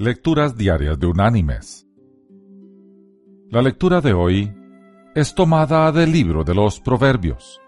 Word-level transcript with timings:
Lecturas 0.00 0.56
Diarias 0.56 0.96
de 1.00 1.08
Unánimes. 1.08 1.84
La 3.50 3.60
lectura 3.60 4.00
de 4.00 4.12
hoy 4.12 4.54
es 5.16 5.34
tomada 5.34 5.90
del 5.90 6.12
libro 6.12 6.44
de 6.44 6.54
los 6.54 6.78
Proverbios. 6.78 7.60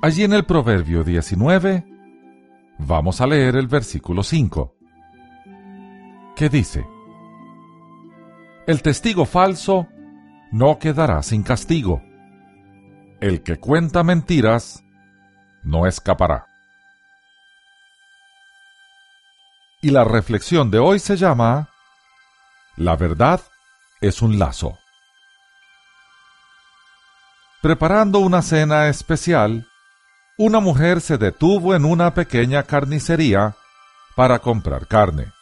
Allí 0.00 0.24
en 0.24 0.32
el 0.32 0.46
Proverbio 0.46 1.04
19 1.04 1.84
vamos 2.78 3.20
a 3.20 3.26
leer 3.26 3.56
el 3.56 3.66
versículo 3.66 4.22
5, 4.22 4.74
que 6.36 6.48
dice, 6.48 6.86
El 8.66 8.80
testigo 8.80 9.26
falso 9.26 9.88
no 10.50 10.78
quedará 10.78 11.22
sin 11.22 11.42
castigo. 11.42 12.00
El 13.20 13.42
que 13.42 13.58
cuenta 13.58 14.02
mentiras 14.02 14.82
no 15.64 15.86
escapará. 15.86 16.49
Y 19.82 19.90
la 19.90 20.04
reflexión 20.04 20.70
de 20.70 20.78
hoy 20.78 20.98
se 20.98 21.16
llama 21.16 21.70
La 22.76 22.96
verdad 22.96 23.40
es 24.02 24.20
un 24.20 24.38
lazo. 24.38 24.78
Preparando 27.62 28.18
una 28.18 28.42
cena 28.42 28.88
especial, 28.88 29.66
una 30.36 30.60
mujer 30.60 31.00
se 31.00 31.16
detuvo 31.16 31.74
en 31.74 31.86
una 31.86 32.12
pequeña 32.12 32.62
carnicería 32.64 33.56
para 34.16 34.38
comprar 34.38 34.86
carne. 34.86 35.32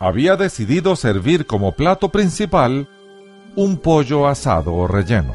Había 0.00 0.36
decidido 0.36 0.96
servir 0.96 1.46
como 1.46 1.72
plato 1.72 2.08
principal 2.08 2.88
un 3.56 3.76
pollo 3.78 4.26
asado 4.26 4.72
o 4.72 4.86
relleno. 4.86 5.34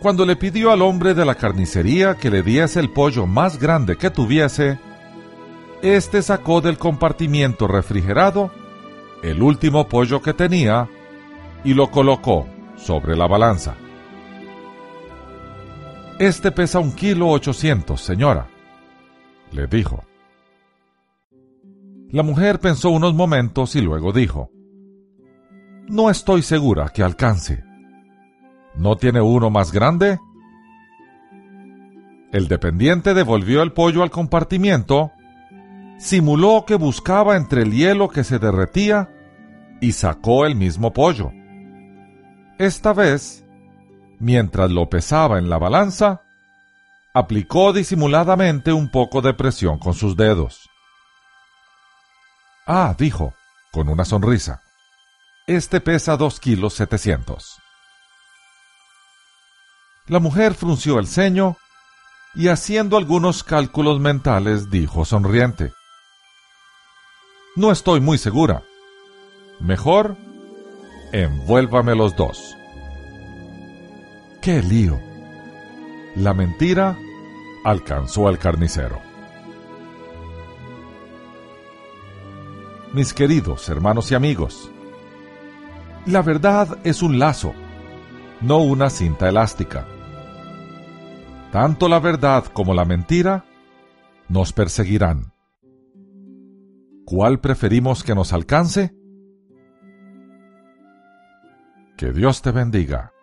Cuando 0.00 0.26
le 0.26 0.34
pidió 0.34 0.72
al 0.72 0.82
hombre 0.82 1.14
de 1.14 1.24
la 1.24 1.36
carnicería 1.36 2.16
que 2.16 2.28
le 2.28 2.42
diese 2.42 2.80
el 2.80 2.92
pollo 2.92 3.26
más 3.26 3.58
grande 3.58 3.96
que 3.96 4.10
tuviese, 4.10 4.78
este 5.84 6.22
sacó 6.22 6.62
del 6.62 6.78
compartimiento 6.78 7.68
refrigerado 7.68 8.50
el 9.22 9.42
último 9.42 9.86
pollo 9.86 10.22
que 10.22 10.32
tenía 10.32 10.88
y 11.62 11.74
lo 11.74 11.90
colocó 11.90 12.46
sobre 12.76 13.14
la 13.14 13.26
balanza. 13.26 13.74
Este 16.18 16.52
pesa 16.52 16.78
un 16.78 16.92
kilo 16.92 17.28
ochocientos, 17.28 18.00
señora, 18.00 18.46
le 19.52 19.66
dijo. 19.66 20.04
La 22.10 22.22
mujer 22.22 22.60
pensó 22.60 22.88
unos 22.88 23.12
momentos 23.12 23.76
y 23.76 23.82
luego 23.82 24.10
dijo, 24.10 24.50
No 25.86 26.08
estoy 26.08 26.40
segura 26.40 26.88
que 26.88 27.02
alcance. 27.02 27.62
¿No 28.74 28.96
tiene 28.96 29.20
uno 29.20 29.50
más 29.50 29.70
grande? 29.70 30.18
El 32.32 32.48
dependiente 32.48 33.12
devolvió 33.12 33.60
el 33.62 33.72
pollo 33.72 34.02
al 34.02 34.10
compartimiento 34.10 35.12
simuló 35.98 36.64
que 36.66 36.74
buscaba 36.74 37.36
entre 37.36 37.62
el 37.62 37.72
hielo 37.72 38.08
que 38.08 38.24
se 38.24 38.38
derretía 38.38 39.10
y 39.80 39.92
sacó 39.92 40.46
el 40.46 40.56
mismo 40.56 40.92
pollo. 40.92 41.32
Esta 42.58 42.92
vez, 42.92 43.44
mientras 44.18 44.70
lo 44.70 44.88
pesaba 44.88 45.38
en 45.38 45.50
la 45.50 45.58
balanza, 45.58 46.22
aplicó 47.12 47.72
disimuladamente 47.72 48.72
un 48.72 48.90
poco 48.90 49.22
de 49.22 49.34
presión 49.34 49.78
con 49.78 49.94
sus 49.94 50.16
dedos. 50.16 50.68
Ah, 52.66 52.94
dijo, 52.98 53.34
con 53.72 53.88
una 53.88 54.04
sonrisa, 54.04 54.62
este 55.46 55.80
pesa 55.80 56.16
dos 56.16 56.40
kilos 56.40 56.74
setecientos. 56.74 57.60
La 60.06 60.18
mujer 60.18 60.54
frunció 60.54 60.98
el 60.98 61.06
ceño 61.06 61.56
y 62.34 62.48
haciendo 62.48 62.96
algunos 62.96 63.44
cálculos 63.44 64.00
mentales 64.00 64.70
dijo 64.70 65.04
sonriente. 65.04 65.72
No 67.56 67.70
estoy 67.70 68.00
muy 68.00 68.18
segura. 68.18 68.64
Mejor, 69.60 70.16
envuélvame 71.12 71.94
los 71.94 72.16
dos. 72.16 72.56
¡Qué 74.42 74.60
lío! 74.60 75.00
La 76.16 76.34
mentira 76.34 76.98
alcanzó 77.64 78.26
al 78.26 78.38
carnicero. 78.38 79.00
Mis 82.92 83.14
queridos 83.14 83.68
hermanos 83.68 84.10
y 84.10 84.16
amigos, 84.16 84.70
la 86.06 86.22
verdad 86.22 86.78
es 86.82 87.02
un 87.02 87.20
lazo, 87.20 87.54
no 88.40 88.58
una 88.58 88.90
cinta 88.90 89.28
elástica. 89.28 89.86
Tanto 91.52 91.88
la 91.88 92.00
verdad 92.00 92.46
como 92.46 92.74
la 92.74 92.84
mentira 92.84 93.44
nos 94.28 94.52
perseguirán 94.52 95.33
¿Cuál 97.04 97.40
preferimos 97.40 98.02
que 98.02 98.14
nos 98.14 98.32
alcance? 98.32 98.94
Que 101.96 102.12
Dios 102.12 102.42
te 102.42 102.50
bendiga. 102.50 103.13